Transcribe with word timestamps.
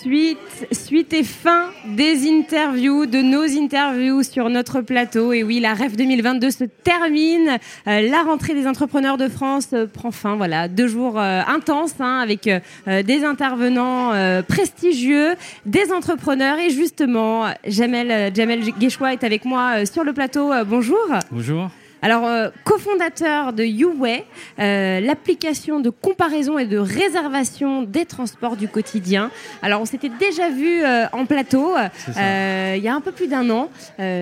Suite, 0.00 1.12
et 1.12 1.24
fin 1.24 1.70
des 1.84 2.28
interviews, 2.30 3.06
de 3.06 3.18
nos 3.18 3.42
interviews 3.42 4.22
sur 4.22 4.48
notre 4.48 4.80
plateau. 4.80 5.32
Et 5.32 5.42
oui, 5.42 5.58
la 5.58 5.74
REF 5.74 5.96
2022 5.96 6.50
se 6.50 6.64
termine. 6.64 7.58
Euh, 7.88 8.08
la 8.08 8.22
rentrée 8.22 8.54
des 8.54 8.68
entrepreneurs 8.68 9.16
de 9.16 9.28
France 9.28 9.70
euh, 9.72 9.86
prend 9.86 10.12
fin. 10.12 10.36
Voilà, 10.36 10.68
deux 10.68 10.86
jours 10.86 11.18
euh, 11.18 11.40
intenses 11.48 11.94
hein, 11.98 12.20
avec 12.22 12.48
des 12.86 13.24
intervenants 13.24 14.12
prestigieux, 14.46 15.34
des 15.66 15.92
entrepreneurs. 15.92 16.58
Et 16.58 16.70
justement, 16.70 17.46
Jamel, 17.66 18.32
Jamel 18.34 18.60
Guéchoua 18.78 19.12
est 19.14 19.24
avec 19.24 19.44
moi 19.44 19.84
sur 19.84 20.04
le 20.04 20.12
plateau. 20.12 20.52
bonjour. 20.64 20.98
Bonjour. 21.32 21.70
Alors, 22.00 22.26
euh, 22.26 22.48
cofondateur 22.64 23.52
de 23.52 23.64
YouWay, 23.64 24.24
euh, 24.58 25.00
l'application 25.00 25.80
de 25.80 25.90
comparaison 25.90 26.58
et 26.58 26.66
de 26.66 26.78
réservation 26.78 27.82
des 27.82 28.04
transports 28.04 28.56
du 28.56 28.68
quotidien. 28.68 29.30
Alors, 29.62 29.80
on 29.80 29.84
s'était 29.84 30.10
déjà 30.10 30.48
vu 30.48 30.84
euh, 30.84 31.06
en 31.12 31.26
plateau 31.26 31.74
il 32.06 32.84
y 32.84 32.88
a 32.88 32.94
un 32.94 33.00
peu 33.00 33.12
plus 33.12 33.26
d'un 33.26 33.50
an, 33.50 33.70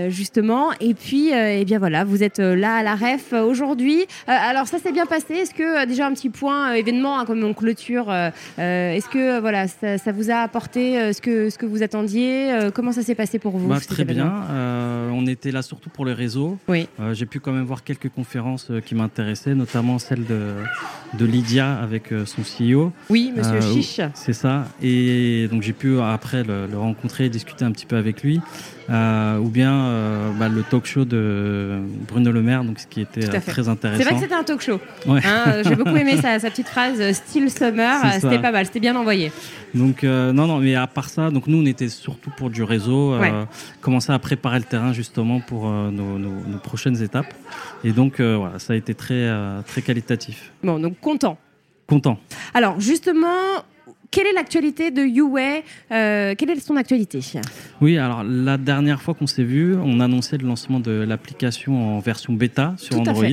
justement. 0.09 0.71
Et 0.81 0.95
puis, 0.95 1.31
eh 1.33 1.65
bien 1.65 1.79
voilà, 1.79 2.05
vous 2.05 2.23
êtes 2.23 2.39
là 2.39 2.77
à 2.77 2.83
la 2.83 2.95
REF 2.95 3.33
aujourd'hui. 3.33 4.07
alors, 4.27 4.67
ça 4.67 4.79
s'est 4.79 4.93
bien 4.93 5.07
passé. 5.07 5.35
Est-ce 5.35 5.55
que 5.55 5.87
déjà 5.87 6.07
un 6.07 6.13
petit 6.13 6.31
point 6.31 6.73
événement 6.73 7.19
hein, 7.19 7.25
comme 7.25 7.43
on 7.45 7.55
clôture 7.55 8.13
Est-ce 8.59 9.09
que 9.09 9.41
voilà, 9.41 9.67
ça, 9.69 10.13
vous 10.13 10.31
a 10.31 10.37
apporté 10.37 11.13
ce 11.13 11.21
que 11.21 11.51
ce 11.51 11.59
que 11.59 11.67
vous 11.67 11.83
attendiez 11.83 12.71
Comment 12.75 12.93
ça 12.93 13.03
s'est 13.03 13.15
passé 13.15 13.39
pour 13.39 13.57
vous 13.57 13.69
bah, 13.69 13.81
Très 13.87 14.05
bien. 14.05 14.45
on 15.13 15.27
était 15.27 15.51
là 15.51 15.63
surtout 15.63 15.91
pour 15.91 16.05
le 16.05 16.13
réseau. 16.13 16.59
Oui. 16.69 16.89
J'ai 17.13 17.27
pu 17.27 17.41
quand 17.41 17.53
même 17.53 17.66
voir 17.67 17.85
quelques 17.85 18.09
conférences 18.09 18.69
euh, 18.71 18.81
qui 18.81 18.95
m'intéressaient, 18.95 19.55
notamment 19.55 19.99
celle 19.99 20.25
de, 20.25 20.55
de 21.15 21.25
Lydia 21.25 21.75
avec 21.79 22.13
euh, 22.13 22.25
son 22.25 22.43
CEO. 22.43 22.93
Oui, 23.11 23.33
monsieur 23.37 23.57
euh, 23.57 23.75
Chiche. 23.75 24.01
C'est 24.15 24.33
ça. 24.33 24.67
Et 24.83 25.49
donc 25.51 25.63
j'ai 25.63 25.73
pu 25.73 25.99
après 26.01 26.43
le, 26.43 26.67
le, 26.67 26.79
rencontrer, 26.79 27.29
discuter 27.29 27.65
un 27.65 27.73
petit 27.73 27.87
peu 27.87 27.97
avec 27.97 28.23
lui. 28.23 28.41
Euh, 28.89 29.39
ou 29.39 29.49
bien 29.49 29.75
euh, 29.75 30.31
bah, 30.39 30.49
le 30.49 30.63
talk 30.63 30.87
show 30.87 31.05
de 31.05 31.81
Bruno 32.07 32.31
Le 32.31 32.41
Maire, 32.41 32.63
donc 32.63 32.79
ce 32.79 32.87
qui 32.87 33.01
était 33.01 33.27
très 33.27 33.69
intéressant. 33.69 33.99
C'est 33.99 34.09
vrai 34.09 34.15
que 34.15 34.21
c'était 34.21 34.35
un 34.35 34.45
talk 34.45 34.61
show. 34.61 34.81
Hein, 35.09 35.63
j'ai 35.65 35.75
beaucoup 35.75 35.97
aimé 35.97 36.17
sa, 36.19 36.39
sa, 36.39 36.51
petite 36.51 36.69
phrase 36.69 37.13
Still 37.13 37.51
Summer, 37.51 38.01
c'était 38.21 38.39
pas 38.39 38.53
mal, 38.53 38.67
c'était 38.67 38.79
bien 38.79 38.95
envoyé. 38.95 39.33
Donc 39.75 40.05
non, 40.05 40.47
non, 40.47 40.59
mais 40.59 40.77
à 40.77 40.87
part 40.87 41.09
ça, 41.09 41.31
donc 41.31 41.49
nous 41.49 41.59
on 41.59 41.67
était 41.67 41.89
surtout 41.89 42.31
pour 42.31 42.49
du 42.49 42.63
réseau, 42.63 43.19
commencer 43.81 44.13
à 44.13 44.19
préparer 44.21 44.59
le 44.59 44.65
terrain 44.65 44.93
justement 44.93 45.41
pour 45.41 45.69
nos, 45.69 46.19
nos, 46.19 46.31
nos, 46.47 46.59
prochaines 46.59 47.03
étapes. 47.03 47.35
Et 47.85 47.93
donc 47.93 48.21
voilà, 48.21 48.59
ça 48.59 48.73
a 48.73 48.77
été 48.77 48.95
très 48.95 49.31
très 49.67 49.83
qualitatif. 49.83 50.53
Bon, 50.63 50.79
donc 50.79 50.99
content. 51.01 51.39
Content. 51.87 52.19
Alors 52.55 52.81
justement, 52.81 53.63
quelle 54.17 54.29
est 54.29 54.33
l'actualité 54.33 54.91
de 54.91 55.03
YouWay 55.03 55.63
euh, 55.93 56.35
Quelle 56.39 56.49
est 56.49 56.59
son 56.59 56.77
actualité? 56.77 57.21
Oui, 57.83 57.99
alors 57.99 58.25
la 58.25 58.57
dernière 58.57 59.03
fois 59.03 59.13
qu'on 59.13 59.27
s'est 59.27 59.43
vu, 59.43 59.77
on 59.77 60.01
annonçait 60.01 60.39
le 60.39 60.47
lancement 60.47 60.81
de 60.81 61.05
l'application 61.07 61.97
en 61.97 61.99
version 61.99 62.33
bêta 62.33 62.73
sur 62.79 62.99
Android. 62.99 63.27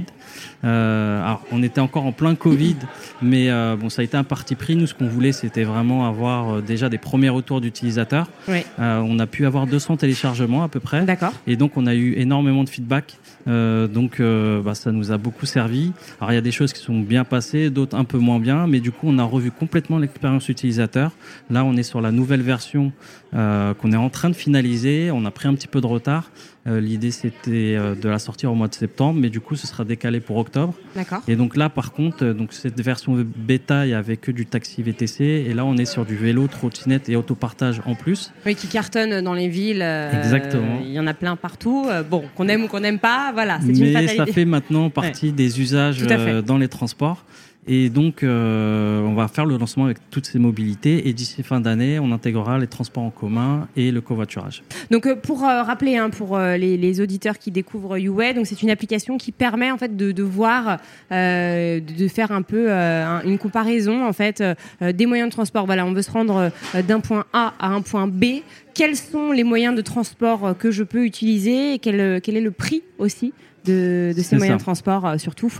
Euh, 0.65 1.23
alors, 1.23 1.41
on 1.53 1.63
était 1.63 1.79
encore 1.79 2.05
en 2.05 2.11
plein 2.11 2.35
Covid, 2.35 2.75
mais 3.21 3.49
euh, 3.49 3.77
bon, 3.77 3.89
ça 3.89 4.01
a 4.01 4.03
été 4.03 4.17
un 4.17 4.25
parti 4.25 4.55
pris. 4.55 4.75
Nous, 4.75 4.87
ce 4.87 4.93
qu'on 4.93 5.07
voulait, 5.07 5.31
c'était 5.31 5.63
vraiment 5.63 6.05
avoir 6.05 6.61
déjà 6.61 6.89
des 6.89 6.97
premiers 6.97 7.29
retours 7.29 7.61
d'utilisateurs. 7.61 8.27
Oui. 8.49 8.65
On 8.77 9.19
a 9.19 9.25
pu 9.25 9.45
avoir 9.45 9.67
200 9.67 9.95
téléchargements 9.97 10.63
à 10.63 10.67
peu 10.67 10.81
près. 10.81 11.05
D'accord. 11.05 11.31
Et 11.47 11.55
donc, 11.55 11.77
on 11.77 11.85
a 11.85 11.95
eu 11.95 12.15
énormément 12.17 12.65
de 12.65 12.69
feedback. 12.69 13.19
Donc, 13.47 14.21
bah, 14.21 14.75
ça 14.75 14.91
nous 14.91 15.13
a 15.13 15.17
beaucoup 15.17 15.45
servi. 15.45 15.93
Alors, 16.19 16.33
il 16.33 16.35
y 16.35 16.39
a 16.39 16.41
des 16.41 16.51
choses 16.51 16.73
qui 16.73 16.81
sont 16.81 16.99
bien 16.99 17.23
passées, 17.23 17.69
d'autres 17.69 17.95
un 17.95 18.03
peu 18.03 18.17
moins 18.17 18.39
bien, 18.39 18.67
mais 18.67 18.81
du 18.81 18.91
coup, 18.91 19.07
on 19.07 19.17
a 19.17 19.23
revu 19.23 19.49
complètement 19.49 19.97
l'expérience 19.97 20.49
utilisateur. 20.49 20.72
Là, 20.79 21.65
on 21.65 21.75
est 21.75 21.83
sur 21.83 22.01
la 22.01 22.11
nouvelle 22.11 22.41
version 22.41 22.91
qu'on 23.31 23.91
est 23.91 23.97
en 23.97 24.09
train 24.09 24.29
de 24.29 24.35
finaliser. 24.35 25.09
On 25.11 25.25
a 25.25 25.31
pris 25.31 25.47
un 25.47 25.55
petit 25.55 25.67
peu 25.67 25.81
de 25.81 25.87
retard. 25.87 26.29
Euh, 26.65 26.79
l'idée, 26.79 27.11
c'était 27.11 27.75
euh, 27.75 27.93
de 27.93 28.07
la 28.07 28.19
sortir 28.19 28.49
au 28.49 28.55
mois 28.55 28.69
de 28.69 28.73
septembre, 28.73 29.19
mais 29.19 29.29
du 29.29 29.41
coup, 29.41 29.57
ce 29.57 29.67
sera 29.67 29.83
décalé 29.83 30.21
pour 30.21 30.37
octobre. 30.37 30.73
D'accord. 30.95 31.21
Et 31.27 31.35
donc 31.35 31.57
là, 31.57 31.69
par 31.69 31.91
contre, 31.91 32.23
euh, 32.23 32.33
donc 32.33 32.53
cette 32.53 32.79
version 32.79 33.17
bêta, 33.35 33.85
il 33.85 33.89
n'y 33.89 33.93
avait 33.93 34.15
que 34.15 34.31
du 34.31 34.45
taxi 34.45 34.81
VTC. 34.81 35.23
Et 35.23 35.53
là, 35.53 35.65
on 35.65 35.75
est 35.75 35.85
sur 35.85 36.05
du 36.05 36.15
vélo, 36.15 36.47
trottinette 36.47 37.09
et 37.09 37.17
autopartage 37.17 37.81
en 37.85 37.95
plus. 37.95 38.31
Oui, 38.45 38.55
qui 38.55 38.67
cartonne 38.67 39.21
dans 39.21 39.33
les 39.33 39.49
villes. 39.49 39.81
Exactement. 39.81 40.79
Il 40.81 40.91
y 40.91 40.99
en 40.99 41.07
a 41.07 41.13
plein 41.13 41.35
partout. 41.35 41.87
bon, 42.09 42.23
qu'on 42.35 42.47
aime 42.47 42.63
ou 42.63 42.67
qu'on 42.67 42.79
n'aime 42.79 42.99
pas, 42.99 43.31
voilà, 43.33 43.59
c'est 43.59 43.73
une 43.73 43.93
Mais 43.93 44.07
ça 44.07 44.25
fait 44.25 44.45
maintenant 44.45 44.89
partie 44.89 45.33
des 45.33 45.59
usages 45.59 46.01
dans 46.45 46.57
les 46.57 46.69
transports. 46.69 47.25
Et 47.67 47.89
donc, 47.89 48.23
euh, 48.23 49.01
on 49.01 49.13
va 49.13 49.27
faire 49.27 49.45
le 49.45 49.57
lancement 49.57 49.85
avec 49.85 49.97
toutes 50.11 50.25
ces 50.25 50.39
mobilités. 50.39 51.07
Et 51.07 51.13
d'ici 51.13 51.43
fin 51.43 51.61
d'année, 51.61 51.99
on 51.99 52.11
intégrera 52.11 52.59
les 52.59 52.67
transports 52.67 53.03
en 53.03 53.09
commun 53.09 53.67
et 53.75 53.91
le 53.91 54.01
covoiturage. 54.01 54.63
Donc, 54.91 55.05
euh, 55.05 55.15
pour 55.15 55.43
euh, 55.43 55.63
rappeler, 55.63 55.97
hein, 55.97 56.09
pour 56.09 56.35
euh, 56.35 56.57
les, 56.57 56.77
les, 56.77 57.01
auditeurs 57.01 57.39
qui 57.39 57.51
découvrent 57.51 57.97
YouWay, 57.97 58.33
donc 58.33 58.47
c'est 58.47 58.61
une 58.61 58.69
application 58.69 59.17
qui 59.17 59.31
permet 59.31 59.71
en 59.71 59.77
fait 59.77 59.95
de, 59.95 60.11
de 60.11 60.23
voir, 60.23 60.77
de 61.09 62.07
faire 62.07 62.31
un 62.31 62.41
peu 62.41 62.69
une 62.69 63.37
comparaison 63.37 64.05
en 64.05 64.13
fait 64.13 64.43
des 64.81 65.05
moyens 65.05 65.29
de 65.29 65.33
transport. 65.33 65.65
Voilà, 65.65 65.85
on 65.85 65.93
veut 65.93 66.01
se 66.01 66.11
rendre 66.11 66.51
d'un 66.87 66.99
point 66.99 67.25
A 67.33 67.53
à 67.59 67.69
un 67.69 67.81
point 67.81 68.07
B. 68.07 68.41
Quels 68.73 68.95
sont 68.95 69.31
les 69.31 69.43
moyens 69.43 69.75
de 69.75 69.81
transport 69.81 70.55
que 70.57 70.71
je 70.71 70.83
peux 70.83 71.05
utiliser 71.05 71.73
et 71.73 71.79
quel, 71.79 72.21
quel 72.21 72.37
est 72.37 72.41
le 72.41 72.51
prix 72.51 72.83
aussi 72.99 73.33
de, 73.65 74.13
de 74.15 74.21
ces 74.21 74.35
moyens 74.35 74.55
ça. 74.55 74.57
de 74.59 74.63
transport 74.63 75.19
surtout 75.19 75.51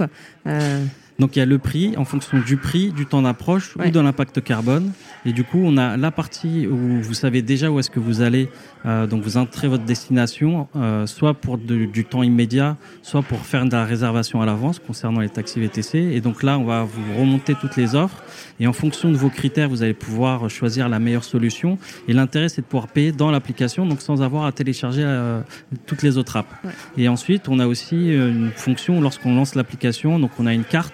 donc 1.19 1.35
il 1.35 1.39
y 1.39 1.41
a 1.41 1.45
le 1.45 1.59
prix 1.59 1.95
en 1.97 2.05
fonction 2.05 2.39
du 2.39 2.57
prix, 2.57 2.91
du 2.91 3.05
temps 3.05 3.21
d'approche 3.21 3.75
ouais. 3.77 3.87
ou 3.87 3.91
de 3.91 3.99
l'impact 3.99 4.41
carbone. 4.43 4.91
Et 5.25 5.31
du 5.31 5.43
coup, 5.43 5.61
on 5.63 5.77
a 5.77 5.95
la 5.95 6.11
partie 6.11 6.67
où 6.67 7.01
vous 7.01 7.13
savez 7.13 7.41
déjà 7.41 7.69
où 7.71 7.79
est-ce 7.79 7.89
que 7.89 7.99
vous 7.99 8.21
allez. 8.21 8.49
Euh, 8.85 9.07
donc 9.07 9.23
vous 9.23 9.37
entrez 9.37 9.67
votre 9.67 9.85
destination, 9.85 10.67
euh, 10.75 11.05
soit 11.05 11.33
pour 11.33 11.57
de, 11.57 11.85
du 11.85 12.03
temps 12.03 12.23
immédiat, 12.23 12.75
soit 13.01 13.21
pour 13.21 13.39
faire 13.39 13.65
de 13.65 13.71
la 13.71 13.85
réservation 13.85 14.41
à 14.41 14.45
l'avance 14.45 14.79
concernant 14.79 15.21
les 15.21 15.29
taxis 15.29 15.59
VTC. 15.59 15.97
Et 15.97 16.19
donc 16.19 16.43
là, 16.43 16.59
on 16.59 16.65
va 16.65 16.83
vous 16.83 17.19
remonter 17.19 17.55
toutes 17.55 17.77
les 17.77 17.95
offres. 17.95 18.23
Et 18.59 18.67
en 18.67 18.73
fonction 18.73 19.09
de 19.11 19.15
vos 19.15 19.29
critères, 19.29 19.69
vous 19.69 19.83
allez 19.83 19.93
pouvoir 19.93 20.49
choisir 20.49 20.89
la 20.89 20.99
meilleure 20.99 21.23
solution. 21.23 21.77
Et 22.07 22.13
l'intérêt, 22.13 22.49
c'est 22.49 22.61
de 22.61 22.65
pouvoir 22.65 22.87
payer 22.87 23.11
dans 23.11 23.31
l'application, 23.31 23.85
donc 23.85 24.01
sans 24.01 24.21
avoir 24.21 24.45
à 24.45 24.51
télécharger 24.51 25.03
euh, 25.05 25.41
toutes 25.85 26.03
les 26.03 26.17
autres 26.17 26.37
apps. 26.37 26.49
Ouais. 26.63 26.71
Et 26.97 27.07
ensuite, 27.07 27.47
on 27.47 27.59
a 27.59 27.67
aussi 27.67 27.95
euh, 27.95 28.29
une 28.29 28.51
fonction 28.51 28.99
lorsqu'on 28.99 29.35
lance 29.35 29.55
l'application. 29.55 30.19
Donc 30.19 30.31
on 30.39 30.45
a 30.45 30.53
une 30.53 30.65
carte 30.65 30.93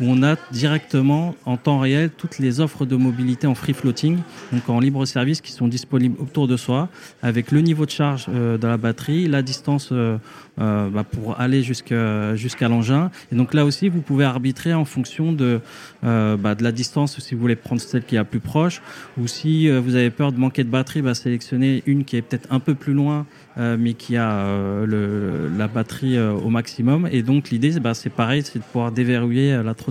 où 0.00 0.04
on 0.08 0.22
a 0.22 0.36
directement 0.50 1.34
en 1.44 1.56
temps 1.56 1.78
réel 1.78 2.10
toutes 2.10 2.38
les 2.38 2.60
offres 2.60 2.86
de 2.86 2.96
mobilité 2.96 3.46
en 3.46 3.54
free 3.54 3.74
floating, 3.74 4.18
donc 4.52 4.68
en 4.68 4.80
libre 4.80 5.04
service, 5.04 5.40
qui 5.40 5.52
sont 5.52 5.68
disponibles 5.68 6.16
autour 6.20 6.48
de 6.48 6.56
soi, 6.56 6.88
avec 7.22 7.50
le 7.50 7.60
niveau 7.60 7.84
de 7.86 7.90
charge 7.90 8.26
euh, 8.28 8.58
de 8.58 8.66
la 8.66 8.76
batterie, 8.76 9.28
la 9.28 9.42
distance 9.42 9.90
euh, 9.92 10.16
euh, 10.60 10.88
bah, 10.88 11.04
pour 11.04 11.38
aller 11.40 11.62
jusqu'à 11.62 12.68
l'engin. 12.68 13.10
Et 13.32 13.36
donc 13.36 13.54
là 13.54 13.64
aussi, 13.64 13.88
vous 13.88 14.00
pouvez 14.00 14.24
arbitrer 14.24 14.74
en 14.74 14.84
fonction 14.84 15.32
de, 15.32 15.60
bah, 16.02 16.54
de 16.54 16.62
la 16.62 16.72
distance, 16.72 17.18
si 17.18 17.34
vous 17.34 17.40
voulez 17.40 17.56
prendre 17.56 17.80
celle 17.80 18.04
qui 18.04 18.14
est 18.14 18.18
la 18.18 18.24
plus 18.24 18.40
proche, 18.40 18.82
ou 19.18 19.26
si 19.26 19.68
vous 19.70 19.94
avez 19.94 20.10
peur 20.10 20.32
de 20.32 20.38
manquer 20.38 20.64
de 20.64 20.70
batterie, 20.70 21.02
bah, 21.02 21.14
sélectionnez 21.14 21.82
une 21.86 22.04
qui 22.04 22.16
est 22.16 22.22
peut-être 22.22 22.48
un 22.50 22.60
peu 22.60 22.74
plus 22.74 22.92
loin, 22.92 23.26
mais 23.56 23.94
qui 23.94 24.16
a 24.16 24.46
la 24.86 25.68
batterie 25.68 26.18
au 26.18 26.48
maximum. 26.48 27.08
Et 27.10 27.22
donc 27.22 27.50
l'idée, 27.50 27.72
c'est 27.94 28.10
pareil, 28.10 28.42
c'est 28.42 28.58
de 28.58 28.64
pouvoir 28.64 28.92
déverrouiller 28.92 29.62
la 29.62 29.74
trottinette 29.74 29.89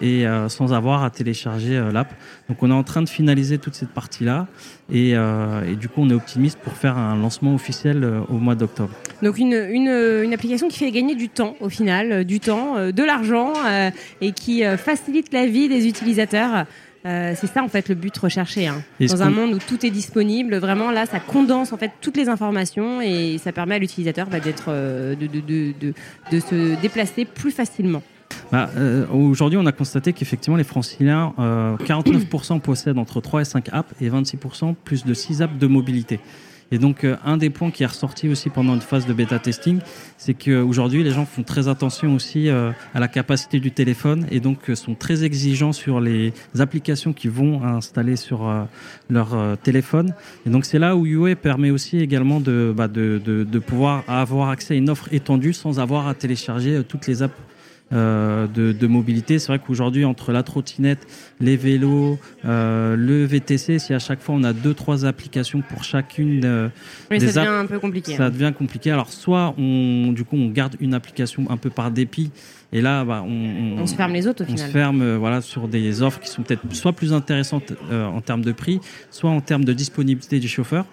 et 0.00 0.26
euh, 0.26 0.48
sans 0.48 0.72
avoir 0.72 1.04
à 1.04 1.10
télécharger 1.10 1.76
euh, 1.76 1.92
l'app. 1.92 2.12
Donc 2.48 2.62
on 2.62 2.70
est 2.70 2.74
en 2.74 2.82
train 2.82 3.02
de 3.02 3.08
finaliser 3.08 3.58
toute 3.58 3.74
cette 3.74 3.90
partie-là 3.90 4.48
et, 4.92 5.12
euh, 5.14 5.70
et, 5.70 5.76
du 5.76 5.88
coup 5.88 6.02
on 6.02 6.10
est 6.10 6.14
optimiste 6.14 6.58
pour 6.58 6.72
faire 6.72 6.98
un 6.98 7.16
lancement 7.16 7.54
officiel 7.54 8.04
au 8.28 8.38
mois 8.38 8.54
d'octobre. 8.54 8.94
Donc 9.22 9.38
une, 9.38 9.54
une, 9.54 9.88
une, 9.88 10.32
application 10.32 10.68
qui 10.68 10.78
fait 10.78 10.90
gagner 10.90 11.14
du 11.14 11.28
temps 11.28 11.56
au 11.60 11.68
final, 11.68 12.24
du 12.24 12.40
temps, 12.40 12.90
de 12.90 13.02
l'argent 13.04 13.52
et 14.20 14.32
qui 14.32 14.62
facilite 14.76 15.32
la 15.32 15.46
vie 15.46 15.68
des 15.68 15.86
utilisateurs. 15.86 16.66
Euh, 17.06 17.34
c'est 17.36 17.48
ça 17.48 17.62
en 17.62 17.68
fait 17.68 17.88
le 17.88 17.94
but 17.94 18.16
recherché. 18.16 18.66
Hein. 18.66 18.82
Dans 18.98 19.22
un 19.22 19.28
monde 19.28 19.52
où 19.54 19.58
tout 19.58 19.84
est 19.84 19.90
disponible, 19.90 20.56
vraiment 20.56 20.90
là, 20.90 21.04
ça 21.04 21.20
condense 21.20 21.72
en 21.72 21.76
fait 21.76 21.90
toutes 22.00 22.16
les 22.16 22.30
informations 22.30 23.02
et 23.02 23.36
ça 23.36 23.52
permet 23.52 23.74
à 23.74 23.78
l'utilisateur 23.78 24.26
bah, 24.28 24.40
d'être, 24.40 24.66
euh, 24.68 25.14
de, 25.14 25.26
de, 25.26 25.40
de, 25.40 25.92
de 26.32 26.40
se 26.40 26.80
déplacer 26.80 27.26
plus 27.26 27.50
facilement. 27.50 28.02
Bah, 28.52 28.70
euh, 28.76 29.06
Aujourd'hui, 29.08 29.58
on 29.58 29.66
a 29.66 29.72
constaté 29.72 30.12
qu'effectivement, 30.12 30.56
les 30.56 30.64
franciliens, 30.64 31.34
euh, 31.38 31.76
49% 31.78 32.60
possèdent 32.60 32.98
entre 32.98 33.20
3 33.20 33.42
et 33.42 33.44
5 33.44 33.68
apps 33.72 33.92
et 34.00 34.08
26% 34.08 34.74
plus 34.84 35.04
de 35.04 35.14
6 35.14 35.42
apps 35.42 35.58
de 35.58 35.66
mobilité. 35.66 36.20
Et 36.70 36.78
donc, 36.78 37.04
euh, 37.04 37.16
un 37.24 37.36
des 37.36 37.50
points 37.50 37.70
qui 37.70 37.82
est 37.82 37.86
ressorti 37.86 38.28
aussi 38.28 38.50
pendant 38.50 38.74
une 38.74 38.80
phase 38.80 39.06
de 39.06 39.12
bêta 39.12 39.38
testing, 39.38 39.78
c'est 40.18 40.34
qu'aujourd'hui, 40.34 41.04
les 41.04 41.10
gens 41.10 41.24
font 41.24 41.42
très 41.42 41.68
attention 41.68 42.14
aussi 42.14 42.48
euh, 42.48 42.72
à 42.94 43.00
la 43.00 43.08
capacité 43.08 43.60
du 43.60 43.70
téléphone 43.70 44.26
et 44.30 44.40
donc 44.40 44.70
euh, 44.70 44.74
sont 44.74 44.94
très 44.94 45.24
exigeants 45.24 45.72
sur 45.72 46.00
les 46.00 46.32
applications 46.58 47.12
qu'ils 47.12 47.30
vont 47.30 47.62
installer 47.62 48.16
sur 48.16 48.50
leur 49.10 49.58
téléphone. 49.62 50.14
Et 50.46 50.50
donc, 50.50 50.64
c'est 50.64 50.78
là 50.78 50.96
où 50.96 51.06
UA 51.06 51.36
permet 51.36 51.70
aussi 51.70 51.98
également 51.98 52.40
bah, 52.40 52.88
de, 52.88 53.20
de 53.24 53.58
pouvoir 53.58 54.04
avoir 54.08 54.50
accès 54.50 54.74
à 54.74 54.76
une 54.76 54.90
offre 54.90 55.08
étendue 55.12 55.52
sans 55.52 55.78
avoir 55.80 56.08
à 56.08 56.14
télécharger 56.14 56.82
toutes 56.88 57.06
les 57.06 57.22
apps 57.22 57.34
euh, 57.94 58.46
de, 58.46 58.86
mobilité. 58.86 59.38
C'est 59.38 59.48
vrai 59.48 59.60
qu'aujourd'hui, 59.64 60.04
entre 60.04 60.32
la 60.32 60.42
trottinette, 60.42 61.06
les 61.40 61.56
vélos, 61.56 62.18
euh, 62.44 62.96
le 62.96 63.24
VTC, 63.24 63.78
si 63.78 63.94
à 63.94 63.98
chaque 63.98 64.20
fois 64.20 64.34
on 64.34 64.42
a 64.42 64.52
deux, 64.52 64.74
trois 64.74 65.06
applications 65.06 65.62
pour 65.62 65.84
chacune 65.84 66.42
euh, 66.44 66.68
des 67.10 67.20
ça 67.20 67.44
devient 67.44 67.54
un 67.54 67.66
peu 67.66 67.78
compliqué. 67.78 68.16
Ça 68.16 68.30
devient 68.30 68.52
compliqué. 68.56 68.90
Alors, 68.90 69.10
soit 69.10 69.54
on, 69.58 70.12
du 70.12 70.24
coup, 70.24 70.36
on 70.36 70.48
garde 70.48 70.76
une 70.80 70.92
application 70.92 71.46
un 71.50 71.56
peu 71.56 71.70
par 71.70 71.90
dépit. 71.90 72.30
Et 72.72 72.80
là, 72.80 73.04
bah, 73.04 73.24
on, 73.24 73.78
on, 73.78 73.86
se 73.86 73.94
ferme 73.94 74.12
les 74.12 74.26
autres 74.26 74.42
au 74.42 74.46
final. 74.46 74.64
On 74.64 74.66
se 74.66 74.72
ferme 74.72 75.14
voilà, 75.16 75.40
sur 75.40 75.68
des 75.68 76.02
offres 76.02 76.20
qui 76.20 76.28
sont 76.28 76.42
peut-être 76.42 76.62
soit 76.74 76.92
plus 76.92 77.12
intéressantes 77.12 77.72
en 77.92 78.20
termes 78.20 78.44
de 78.44 78.52
prix, 78.52 78.80
soit 79.10 79.30
en 79.30 79.40
termes 79.40 79.64
de 79.64 79.72
disponibilité 79.72 80.40
du 80.40 80.48
chauffeur. 80.48 80.84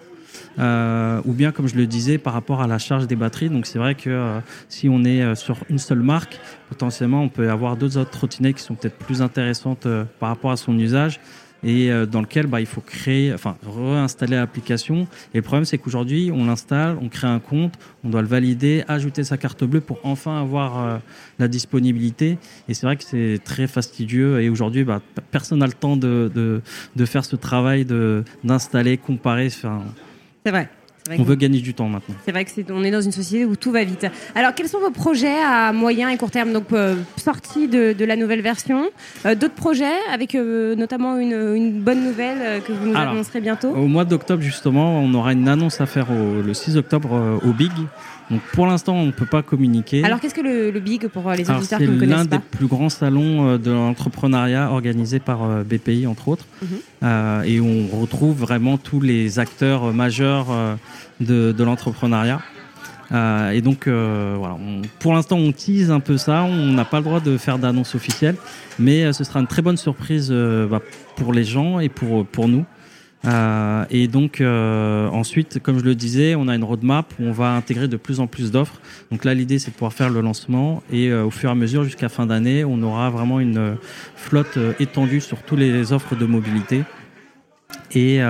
Euh, 0.58 1.20
ou 1.24 1.32
bien 1.32 1.52
comme 1.52 1.66
je 1.66 1.76
le 1.76 1.86
disais 1.86 2.18
par 2.18 2.32
rapport 2.32 2.62
à 2.62 2.66
la 2.66 2.78
charge 2.78 3.06
des 3.06 3.16
batteries. 3.16 3.48
Donc 3.48 3.66
c'est 3.66 3.78
vrai 3.78 3.94
que 3.94 4.10
euh, 4.10 4.40
si 4.68 4.88
on 4.88 5.04
est 5.04 5.22
euh, 5.22 5.34
sur 5.34 5.58
une 5.70 5.78
seule 5.78 6.02
marque, 6.02 6.38
potentiellement 6.68 7.22
on 7.22 7.28
peut 7.28 7.50
avoir 7.50 7.76
d'autres 7.76 7.98
autres 7.98 8.10
trottinettes 8.10 8.56
qui 8.56 8.62
sont 8.62 8.74
peut-être 8.74 8.98
plus 8.98 9.22
intéressantes 9.22 9.86
par 10.18 10.28
rapport 10.28 10.50
à 10.50 10.56
son 10.56 10.78
usage 10.78 11.20
et 11.64 11.92
dans 12.10 12.22
lequel 12.22 12.48
bah, 12.48 12.58
il 12.60 12.66
faut 12.66 12.80
créer, 12.80 13.32
enfin 13.32 13.56
réinstaller 13.64 14.34
l'application. 14.34 15.06
Et 15.32 15.36
le 15.36 15.42
problème 15.42 15.64
c'est 15.64 15.78
qu'aujourd'hui 15.78 16.32
on 16.34 16.44
l'installe, 16.46 16.98
on 17.00 17.08
crée 17.08 17.28
un 17.28 17.38
compte, 17.38 17.74
on 18.02 18.08
doit 18.08 18.22
le 18.22 18.26
valider, 18.26 18.82
ajouter 18.88 19.22
sa 19.22 19.36
carte 19.36 19.62
bleue 19.62 19.80
pour 19.80 20.00
enfin 20.02 20.40
avoir 20.40 21.00
la 21.38 21.46
disponibilité. 21.46 22.38
Et 22.68 22.74
c'est 22.74 22.86
vrai 22.86 22.96
que 22.96 23.04
c'est 23.04 23.38
très 23.44 23.68
fastidieux 23.68 24.40
et 24.40 24.48
aujourd'hui 24.48 24.82
bah, 24.82 25.00
personne 25.30 25.60
n'a 25.60 25.66
le 25.66 25.72
temps 25.72 25.96
de, 25.96 26.32
de, 26.34 26.62
de, 26.96 27.04
faire 27.04 27.24
ce 27.24 27.36
travail 27.36 27.86
d'installer, 28.42 28.96
comparer. 28.96 29.50
C'est 30.44 30.50
vrai. 30.50 30.68
On 31.10 31.22
veut 31.24 31.34
gagner 31.34 31.60
du 31.60 31.74
temps 31.74 31.88
maintenant. 31.88 32.14
C'est 32.24 32.30
vrai 32.30 32.44
que 32.44 32.60
est, 32.60 32.70
on 32.70 32.84
est 32.84 32.90
dans 32.90 33.00
une 33.00 33.12
société 33.12 33.44
où 33.44 33.56
tout 33.56 33.72
va 33.72 33.82
vite. 33.82 34.06
Alors, 34.34 34.54
quels 34.54 34.68
sont 34.68 34.78
vos 34.78 34.90
projets 34.90 35.42
à 35.44 35.72
moyen 35.72 36.08
et 36.08 36.16
court 36.16 36.30
terme? 36.30 36.52
Donc, 36.52 36.66
euh, 36.72 36.94
sortie 37.16 37.66
de, 37.66 38.04
la 38.04 38.16
nouvelle 38.16 38.40
version, 38.40 38.88
euh, 39.26 39.34
d'autres 39.34 39.54
projets 39.54 39.98
avec 40.12 40.34
euh, 40.34 40.76
notamment 40.76 41.16
une, 41.16 41.80
bonne 41.80 42.04
nouvelle 42.04 42.62
que 42.62 42.72
vous 42.72 42.86
nous 42.86 42.96
annoncerez 42.96 43.40
bientôt? 43.40 43.70
Au 43.70 43.88
mois 43.88 44.04
d'octobre, 44.04 44.42
justement, 44.42 45.00
on 45.00 45.12
aura 45.14 45.32
une 45.32 45.48
annonce 45.48 45.80
à 45.80 45.86
faire 45.86 46.08
le 46.12 46.54
6 46.54 46.76
octobre 46.76 47.40
au 47.44 47.52
Big. 47.52 47.72
Donc 48.30 48.40
pour 48.52 48.66
l'instant, 48.66 48.94
on 48.94 49.06
ne 49.06 49.10
peut 49.10 49.26
pas 49.26 49.42
communiquer. 49.42 50.04
Alors 50.04 50.20
qu'est-ce 50.20 50.34
que 50.34 50.40
le, 50.40 50.78
Big 50.80 51.08
pour 51.08 51.30
les 51.32 51.50
auditeurs 51.50 51.78
qui 51.78 51.88
ne 51.88 51.98
connaissent 51.98 52.16
pas? 52.16 52.22
C'est 52.22 52.30
l'un 52.30 52.38
des 52.38 52.38
plus 52.38 52.66
grands 52.66 52.88
salons 52.88 53.58
de 53.58 53.70
l'entrepreneuriat 53.70 54.70
organisé 54.70 55.18
par 55.18 55.64
BPI 55.64 56.06
entre 56.06 56.28
autres, 56.28 56.46
mhm. 56.62 57.44
et 57.44 57.60
on 57.60 58.00
retrouve 58.00 58.38
vraiment 58.38 58.78
tous 58.78 59.00
les 59.00 59.38
acteurs 59.38 59.92
majeurs 59.92 60.46
de, 61.20 61.54
l'entrepreneuriat. 61.62 62.40
et 63.10 63.60
donc 63.60 63.86
voilà, 63.86 64.56
pour 64.98 65.12
l'instant 65.12 65.36
on 65.36 65.52
tease 65.52 65.90
un 65.90 66.00
peu 66.00 66.16
ça, 66.16 66.42
on 66.44 66.72
n'a 66.72 66.84
pas 66.84 66.98
le 66.98 67.04
droit 67.04 67.20
de 67.20 67.36
faire 67.36 67.58
d'annonce 67.58 67.94
officielle, 67.94 68.36
mais 68.78 69.12
ce 69.12 69.24
sera 69.24 69.40
une 69.40 69.46
très 69.46 69.62
bonne 69.62 69.76
surprise 69.76 70.32
bah, 70.32 70.80
pour 71.16 71.32
les 71.32 71.44
gens 71.44 71.80
et 71.80 71.88
pour, 71.88 72.26
pour 72.26 72.48
nous. 72.48 72.64
Euh, 73.24 73.84
et 73.90 74.08
donc 74.08 74.40
euh, 74.40 75.08
ensuite, 75.08 75.60
comme 75.62 75.78
je 75.78 75.84
le 75.84 75.94
disais, 75.94 76.34
on 76.34 76.48
a 76.48 76.56
une 76.56 76.64
roadmap 76.64 77.12
où 77.20 77.24
on 77.24 77.32
va 77.32 77.52
intégrer 77.52 77.88
de 77.88 77.96
plus 77.96 78.20
en 78.20 78.26
plus 78.26 78.50
d'offres. 78.50 78.80
Donc 79.10 79.24
là, 79.24 79.34
l'idée 79.34 79.58
c'est 79.58 79.70
de 79.70 79.74
pouvoir 79.74 79.92
faire 79.92 80.10
le 80.10 80.20
lancement 80.20 80.82
et 80.92 81.08
euh, 81.08 81.24
au 81.24 81.30
fur 81.30 81.48
et 81.48 81.52
à 81.52 81.54
mesure, 81.54 81.84
jusqu'à 81.84 82.08
fin 82.08 82.26
d'année, 82.26 82.64
on 82.64 82.82
aura 82.82 83.10
vraiment 83.10 83.40
une 83.40 83.76
flotte 84.16 84.58
étendue 84.80 85.20
sur 85.20 85.42
toutes 85.42 85.60
les 85.60 85.92
offres 85.92 86.16
de 86.16 86.26
mobilité. 86.26 86.82
Et 87.94 88.20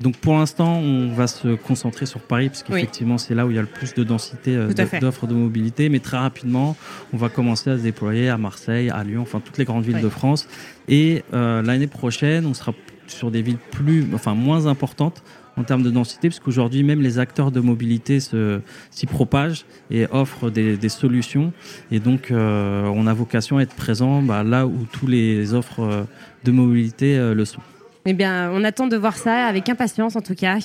donc 0.00 0.16
pour 0.16 0.34
l'instant, 0.34 0.78
on 0.78 1.12
va 1.12 1.26
se 1.26 1.54
concentrer 1.54 2.06
sur 2.06 2.20
Paris, 2.20 2.48
parce 2.48 2.62
qu'effectivement, 2.62 3.18
c'est 3.18 3.34
là 3.34 3.46
où 3.46 3.50
il 3.50 3.56
y 3.56 3.58
a 3.58 3.62
le 3.62 3.68
plus 3.68 3.94
de 3.94 4.02
densité 4.02 4.58
d'offres 5.00 5.26
de 5.26 5.34
mobilité. 5.34 5.88
Mais 5.88 6.00
très 6.00 6.18
rapidement, 6.18 6.76
on 7.12 7.16
va 7.16 7.28
commencer 7.28 7.70
à 7.70 7.78
se 7.78 7.82
déployer 7.82 8.28
à 8.28 8.36
Marseille, 8.36 8.90
à 8.90 9.04
Lyon, 9.04 9.22
enfin 9.22 9.40
toutes 9.44 9.58
les 9.58 9.64
grandes 9.64 9.84
villes 9.84 10.00
de 10.00 10.08
France. 10.08 10.48
Et 10.88 11.22
l'année 11.32 11.86
prochaine, 11.86 12.46
on 12.46 12.54
sera 12.54 12.72
sur 13.10 13.30
des 13.30 13.42
villes 13.42 13.58
plus, 13.70 14.06
enfin 14.14 14.34
moins 14.34 14.66
importantes 14.66 15.22
en 15.56 15.64
termes 15.64 15.82
de 15.82 15.90
densité, 15.90 16.28
parce 16.28 16.40
qu'aujourd'hui 16.40 16.82
même 16.82 17.02
les 17.02 17.18
acteurs 17.18 17.50
de 17.50 17.60
mobilité 17.60 18.18
s'y 18.20 19.06
propagent 19.06 19.66
et 19.90 20.06
offrent 20.10 20.50
des, 20.50 20.88
solutions. 20.88 21.52
Et 21.90 22.00
donc 22.00 22.30
euh, 22.30 22.84
on 22.86 23.06
a 23.06 23.14
vocation 23.14 23.58
à 23.58 23.62
être 23.62 23.74
présent 23.74 24.22
bah, 24.22 24.42
là 24.42 24.66
où 24.66 24.86
tous 24.90 25.06
les 25.06 25.54
offres 25.54 26.06
de 26.44 26.50
mobilité 26.50 27.18
euh, 27.18 27.34
le 27.34 27.44
sont. 27.44 27.60
Eh 28.10 28.12
bien, 28.12 28.50
on 28.52 28.64
attend 28.64 28.88
de 28.88 28.96
voir 28.96 29.16
ça 29.16 29.46
avec 29.46 29.68
impatience 29.68 30.16
en 30.16 30.20
tout 30.20 30.34
cas. 30.34 30.58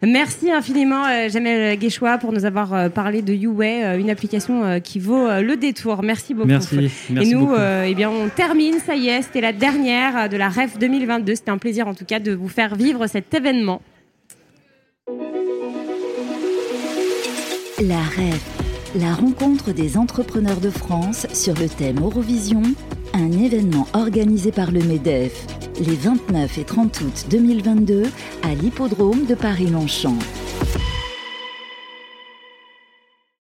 Merci 0.00 0.52
infiniment 0.52 1.04
euh, 1.04 1.28
Jamel 1.28 1.76
Guéchois 1.76 2.18
pour 2.18 2.32
nous 2.32 2.44
avoir 2.44 2.72
euh, 2.72 2.88
parlé 2.88 3.20
de 3.20 3.34
YouWay, 3.34 3.84
euh, 3.84 3.98
une 3.98 4.10
application 4.10 4.78
qui 4.78 5.00
vaut 5.00 5.26
le 5.28 5.56
détour. 5.56 6.04
Merci 6.04 6.34
beaucoup. 6.34 6.46
Merci. 6.46 6.88
Et 7.20 7.26
nous, 7.34 7.50
eh 7.84 7.94
bien, 7.96 8.10
on 8.10 8.28
termine. 8.28 8.78
Ça 8.78 8.94
y 8.94 9.08
est, 9.08 9.22
c'était 9.22 9.40
la 9.40 9.52
dernière 9.52 10.28
de 10.28 10.36
la 10.36 10.48
REF 10.48 10.78
2022. 10.78 11.34
C'était 11.34 11.50
un 11.50 11.58
plaisir 11.58 11.88
en 11.88 11.94
tout 11.94 12.04
cas 12.04 12.20
de 12.20 12.32
vous 12.32 12.48
faire 12.48 12.76
vivre 12.76 13.08
cet 13.08 13.34
événement. 13.34 13.82
La 17.82 17.98
REF, 17.98 18.44
la 19.00 19.14
rencontre 19.14 19.72
des 19.72 19.96
entrepreneurs 19.96 20.60
de 20.60 20.70
France 20.70 21.26
sur 21.32 21.54
le 21.54 21.68
thème 21.68 21.98
Eurovision, 21.98 22.62
un 23.14 23.32
événement 23.32 23.88
organisé 23.94 24.52
par 24.52 24.70
le 24.70 24.78
MEDEF 24.78 25.63
les 25.80 25.96
29 25.96 26.58
et 26.58 26.64
30 26.64 27.00
août 27.00 27.26
2022 27.30 28.04
à 28.42 28.54
l'hippodrome 28.54 29.26
de 29.26 29.34
Paris-Longchamp. 29.34 30.18